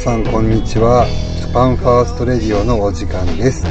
[0.00, 1.04] さんこんにちは。
[1.06, 3.66] ジャパンファーストレディオのお時間です。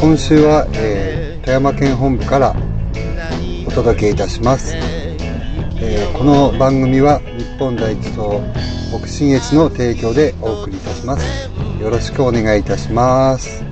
[0.00, 2.54] 今週は、えー富山県本部から
[3.66, 4.76] お届けいたします。
[4.76, 8.40] えーこの番組は日本第一党
[8.96, 11.50] 北信越の提供でお送りいたします。
[11.82, 13.64] よろしくお願いいたします。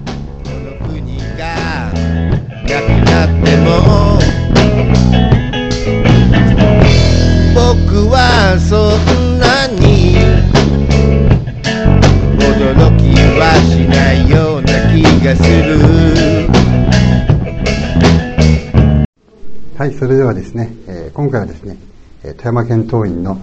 [20.56, 21.76] ね、えー今回はですね、
[22.24, 23.38] えー富山県党員の、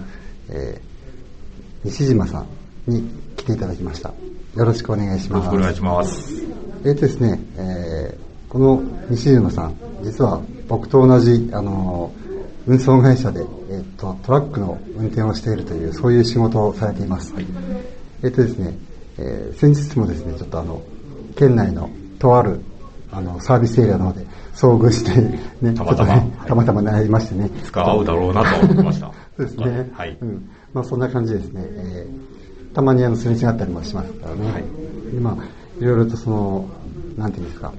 [0.50, 0.84] えー
[1.84, 4.08] 西島さんに来ていただきました。
[4.08, 5.44] よろしくお願いします。
[5.46, 6.42] よろしくお願いします。
[6.84, 12.24] えーとですね、えーこの西島さん、実は僕と同じ、あのー
[12.66, 17.34] 運送会社で、えーと、トラックの運転をしているという、そういう仕事をされています。
[18.22, 18.74] えーとですね、
[19.18, 20.80] えー先日もですね、ちょっとあの、
[21.36, 22.60] 県内のとある、
[23.12, 25.20] あの、サービスエリアの方で遭遇して、
[25.60, 27.46] ね、たまたまね、たまたま会いましてね。
[27.46, 29.12] いつか会うだろうなと思ってました。
[29.36, 29.90] そうですね。
[29.94, 30.16] はい。
[30.20, 30.50] うん。
[30.72, 31.62] まあそんな感じですね。
[31.64, 32.34] えー
[32.74, 34.52] たまにあのすれ違ったりもしますからね。
[34.52, 34.64] はい
[35.14, 35.38] 今、
[35.78, 36.68] いろいろとその、
[37.16, 37.72] なんていうんですか、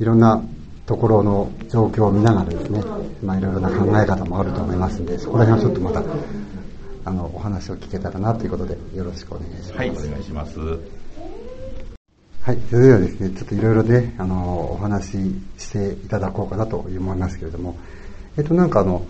[0.00, 0.42] いろんな
[0.86, 2.82] ところの状況を見ながらですね、
[3.22, 6.02] まあいろいろな考え方もあると思いますんで、そこら辺はちょっとまた、
[7.04, 9.72] あの、お話を聞けたらなということで、よろしくお願いします。
[9.74, 10.58] はい、お願いします。
[12.44, 15.18] はい、それではですね、ちょっといろいろで、あの、お話し
[15.58, 17.76] していただこうかなと思いますけれども、
[18.36, 19.06] えっと、なんかあの、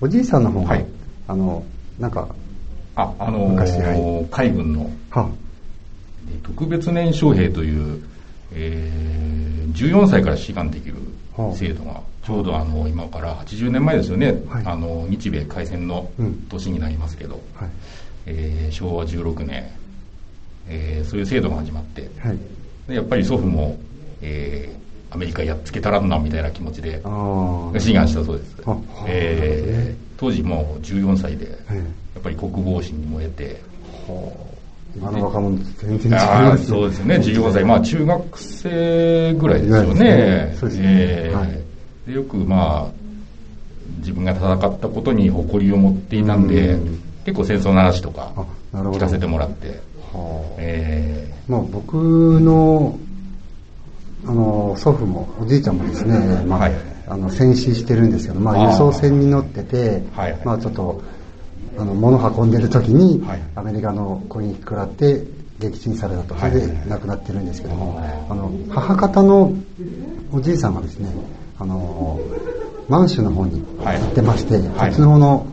[0.00, 0.86] おじいさんの方が、はい。
[1.26, 1.64] あの、
[1.98, 2.28] なんか、
[2.94, 4.88] あ、あの昔はー海軍の
[6.44, 8.00] 特別年少兵という、
[8.52, 10.94] えー、14歳から志願できる
[11.36, 11.52] はあ。
[11.56, 14.64] 制度が、ちょうどあの、今から80年前ですよね、はい。
[14.64, 16.46] あの、日米開戦のうん。
[16.48, 17.70] 年になりますけど、はい、
[18.26, 19.68] えー昭和16年、
[20.68, 22.38] えーそういう制度が始まって、はい。
[22.88, 23.78] でやっぱり祖父も、
[24.20, 24.76] えー
[25.08, 27.00] アメリカやっつけたらんなみたいな気持ちで。
[27.78, 28.56] 志願したそうです。
[28.66, 28.76] あ。
[29.06, 33.60] えー当時もう14歳で、はいやっぱり国防心に燃えて、
[34.96, 39.94] 今の若者と全然違いああますそうですね、14歳、まあ中学生ぐらいですよね。
[39.94, 39.94] で。
[39.94, 40.86] すねそうですね。
[40.88, 41.62] えーはい。
[42.06, 42.92] でよくまあ、
[43.98, 48.32] 自分が戦ったことに誇りを持っていたんでうん、結構戦争の話とか
[48.72, 49.80] 聞かせてもらって、
[51.76, 52.98] 僕の、
[54.26, 56.72] あの、祖父も、おじいちゃんもですね、まあ、はい。
[57.08, 61.02] あの、戦死してるんですけど、まあ輸送船に乗ってて、はまあちょっと、
[61.78, 63.40] あの、物運んでる時に、はい。
[63.54, 65.22] アメリカの攻撃食らって
[65.60, 66.34] 撃沈されたと。
[66.34, 69.52] それで亡くなってるんですけども、あの、母方の
[70.32, 71.08] おじいさんがですね、
[71.58, 72.18] あの、
[72.88, 74.64] 満州の方に行ってまして、はい。
[74.64, 75.46] そっちの方の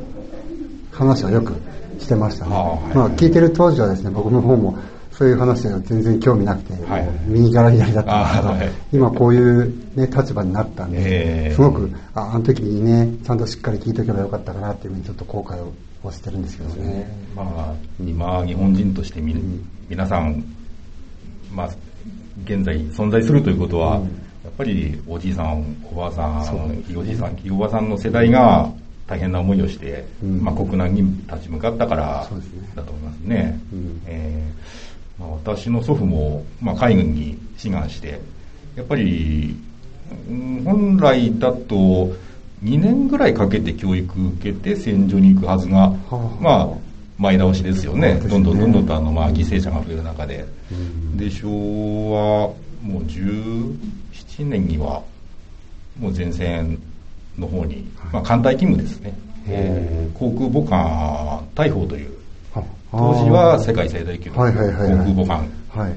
[0.92, 1.54] 話をよく
[2.00, 2.56] してましたね。
[2.56, 2.96] はい。
[2.96, 4.78] まあ聞いてる当時はですね、僕の方も
[5.12, 7.10] そういう話は全然興味なくて、はい。
[7.28, 11.56] 右から左だったんですけど、今こういうね、立場になったんで、えー。
[11.56, 15.58] すごく、あ、あの時にね、ちゃんとしっかり聞いとけばよかったかなっていうふうにちょっと後悔
[16.04, 17.08] をしてるんですけどね。
[17.36, 19.36] まあ、今、日本人としてみ、
[19.88, 20.44] 皆さん、
[21.52, 21.70] まあ、
[22.44, 24.02] 現在存在するということは、
[24.44, 28.70] やっぱりおじいさん、おばあさん、ひいおじいさん、おばさんの世代が
[29.14, 32.28] 大変な思いをして、うんまあ、国難に立ち向かったから
[32.76, 33.60] だと思いますね。
[33.72, 38.20] うんえーまあ、私の祖父も、まあ、海軍に志願して、
[38.76, 39.56] やっぱり、
[40.30, 42.14] うん本来だと
[42.64, 46.70] 2年ぐらいかけて教育受けて戦場に行くはずが、はあまあ、
[47.18, 48.16] 前倒しですよね。
[48.16, 50.46] ねどんどんどんどんとあの、まあ、犠牲者が増える中で。
[50.72, 52.48] うんで、昭和
[52.82, 53.76] もう17
[54.46, 55.04] 年には、
[56.00, 56.80] もう前線
[57.38, 59.18] の方に、まあ、艦隊勤務ですね。
[59.48, 62.12] えー航空母艦大砲という、
[62.56, 62.62] あ
[62.92, 64.72] 当時は世界最大級の航空
[65.14, 65.96] 母艦はい。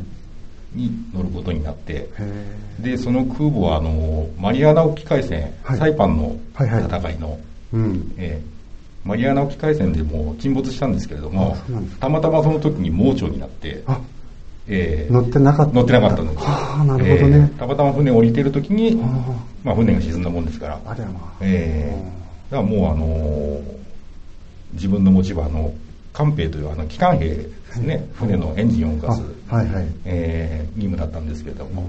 [0.75, 7.38] に乗ることになって、へで、その空母は、あの、マリアナ沖海戦、はいサイパンの戦いの。
[8.19, 8.56] えー
[9.08, 11.56] マリアナ沖海戦でもう沈没したんですけれども
[12.00, 14.00] たまたまその時に盲腸になって、あ、
[14.66, 15.72] えー乗ってなかった。
[15.72, 16.38] 乗ってなかったんです。
[16.38, 17.58] はあ、なるほどねえー。
[17.58, 19.34] たまたま船降りてる時にあ、
[19.66, 21.20] まあ船が沈んだもんですから、あれやな。
[21.40, 23.76] えーだからもうあのー
[24.74, 25.74] 自分の持ち場の
[26.12, 29.86] 艦兵というあの機関兵ですね、船のエンジンを動かす、あはいはい。
[30.04, 31.84] えー任務だったんですけれども、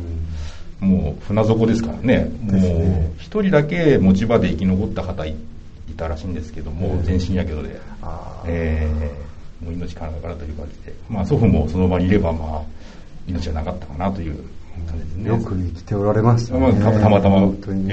[0.82, 0.90] うん。
[0.90, 5.36] もう船底ですからね、もう一人だけ持ち場で生き残った方い
[5.88, 7.04] いたらしいんですけども、うん。
[7.04, 7.80] 全身やけどで、
[8.48, 12.62] えーもう命からがらという感じで、まあ祖父もその場にいれば、まあ、
[13.28, 14.44] 命はなかったかなという
[14.86, 15.28] 感じですね。
[15.30, 16.80] よく生きておられましたまあね。
[16.80, 17.92] たたまたま、本当に。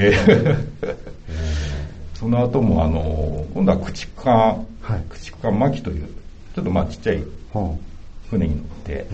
[2.14, 4.34] その後も、あの、今度は駆逐艦、
[4.80, 5.02] はい。
[5.08, 6.06] 駆逐艦巻という、
[6.54, 7.76] ちょっとまあちっちゃいは
[8.30, 9.06] 船に乗って、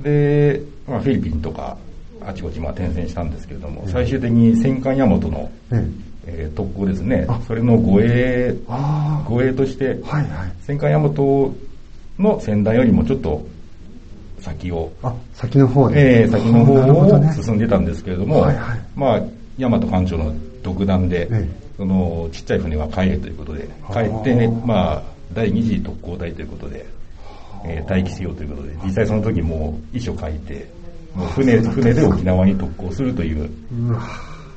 [0.00, 1.76] で、まあ、フィリピンとか
[2.24, 6.08] あちこちまあ転戦したんですけれども、最終的に戦艦大和の、ええ。
[6.30, 10.52] えー特攻ですね、それの護衛、あ護衛として、あ、はいはい。
[10.60, 11.10] 戦艦大和
[12.18, 13.46] の先端よりもちょっと
[14.40, 16.22] 先を、あ、先の方で。
[16.22, 18.80] えー先の方を進んでたんですけれども、はいはい。
[18.94, 19.22] まあ、
[19.58, 21.68] 大和艦長の独断で、ええ。
[21.76, 25.02] そのちっちゃい船は帰れということで、帰って、ね、まあ、
[25.32, 26.86] 第二次特攻隊ということで、
[27.64, 27.90] えー。
[27.90, 30.68] 待機しようということで、実際その時もう遺書書いて、
[31.14, 33.50] もう船船で沖縄に特攻するという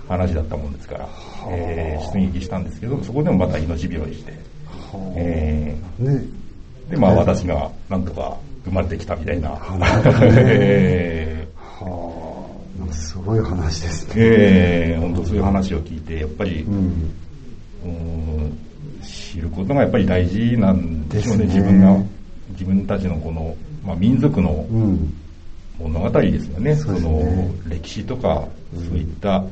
[0.07, 1.09] 話だったもんですから、
[1.49, 4.33] えー出撃したんですけど、そこでもまた命拾いして、
[5.15, 9.49] えね、ーで、まあ私がなんとか生まれてきたみたいな。
[9.57, 9.57] は
[12.77, 14.13] あ、なんかすごい話ですね。
[14.17, 16.75] ええ本当そういう話を聞いて、やっぱり、うん。
[17.83, 18.57] うん
[19.03, 21.97] 知ることがやっぱり大事なんでしょうね、ね自分が、
[22.51, 25.13] 自分たちのこの、まあ、民族のうん。
[25.79, 29.43] 物語ですよね、そうですねの歴史とか、そういった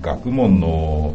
[0.00, 1.14] 学問の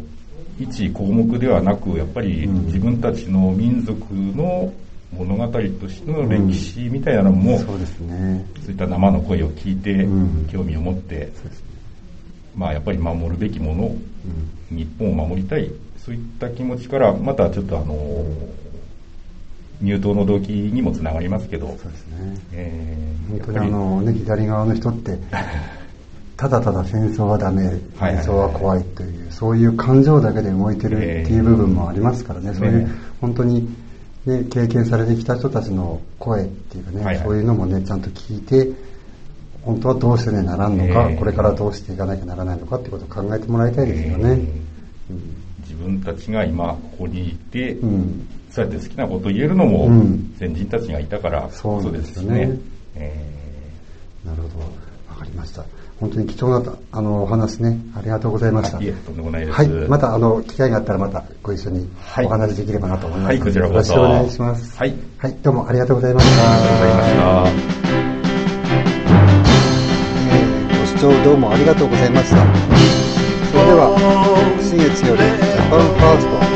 [0.60, 4.72] 一項目ではなく、やっぱりうん自分たちの民族の
[5.14, 8.46] 物語としての歴史みたいなのも、そうですね。
[8.62, 11.32] そういった生の声を聞いてうん、興味を持って、ね。
[12.56, 13.96] まあやっぱり守るべきもの、
[14.70, 18.26] 日本を守りたい、そういった気持ちから、またちょっとあの、
[19.82, 22.38] 入党の動機にもつながりますけど、そうですね。
[22.54, 25.18] えー本当にあのね、左側の人って、
[26.36, 27.70] ただただ戦争はダメ、
[28.00, 32.92] 戦争は怖いという、そういう感情だけで動いてるっていう部分もありますからね、そういうね
[33.22, 33.70] 本当に、
[34.26, 38.72] ね、経験されてきた人たちの声っていうかね、はいはいそういうのもね、ちゃんと聞いて、
[39.64, 44.38] 本当はどうしてねならんのか、ええこれからどうしていかなきゃならないのかっていうことを考えてもらいたいですよね。
[45.12, 45.14] え
[45.62, 52.58] 自分たちが今ここにいて、うんうんそうやって好きなことを言えるのもうん先人たちがいたからそうそでですすよね。
[52.96, 53.14] え
[54.26, 54.60] なるほど。
[55.08, 55.64] わかりました。
[56.00, 58.78] 本当に貴重なあのお話ね、ありがとうございました。
[58.78, 59.58] ーいえ、とんでもないです。
[59.58, 59.68] はい。
[59.68, 63.28] また、あの、機会があったらまたご一緒にはいお話しできればなと思います。
[63.28, 64.78] はいこちらこそよろしくお願いします。
[64.78, 65.36] はいはい。
[65.44, 66.52] どうもありがとうございました。
[66.52, 67.70] ありがとうございました。
[70.32, 72.38] えーご視聴どうもありがとうございました。
[73.52, 73.96] それでは、
[74.62, 76.49] 新月よりジャパンファースト。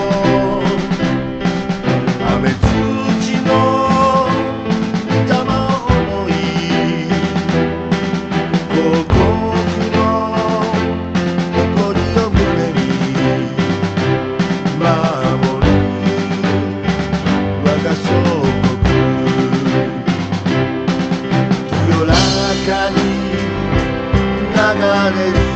[25.11, 25.52] manage